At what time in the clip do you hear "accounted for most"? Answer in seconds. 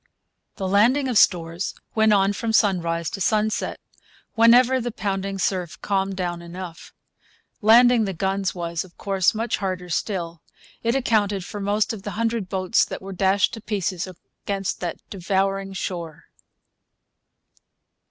10.95-11.93